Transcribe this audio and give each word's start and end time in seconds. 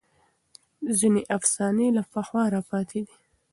ځینې 0.97 1.21
افسانې 1.37 1.87
له 1.97 2.03
پخوا 2.13 2.43
راپاتې 2.55 2.99
دي. 3.07 3.15